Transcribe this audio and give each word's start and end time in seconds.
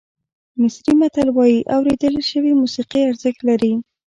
مصري 0.61 0.91
متل 0.99 1.27
وایي 1.37 1.59
اورېدل 1.75 2.15
شوې 2.29 2.51
موسیقي 2.61 3.01
ارزښت 3.09 3.39
لري. 3.49 3.73